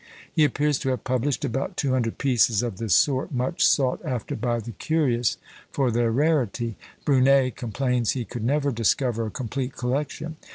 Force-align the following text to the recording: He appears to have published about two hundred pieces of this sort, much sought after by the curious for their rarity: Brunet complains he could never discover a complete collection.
He 0.33 0.43
appears 0.45 0.79
to 0.79 0.89
have 0.89 1.03
published 1.03 1.45
about 1.45 1.77
two 1.77 1.91
hundred 1.91 2.17
pieces 2.17 2.63
of 2.63 2.79
this 2.79 2.95
sort, 2.95 3.31
much 3.31 3.63
sought 3.63 4.03
after 4.03 4.35
by 4.35 4.59
the 4.59 4.71
curious 4.71 5.37
for 5.71 5.91
their 5.91 6.09
rarity: 6.09 6.75
Brunet 7.05 7.55
complains 7.55 8.13
he 8.13 8.25
could 8.25 8.43
never 8.43 8.71
discover 8.71 9.27
a 9.27 9.29
complete 9.29 9.75
collection. 9.77 10.37